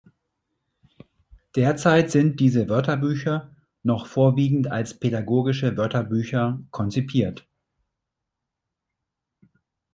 [1.55, 7.47] Derzeit sind diese Wörterbücher noch vorwiegend als pädagogische Wörterbücher konzipiert.